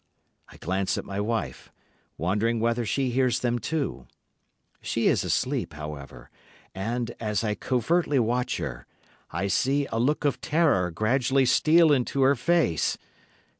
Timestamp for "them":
3.41-3.59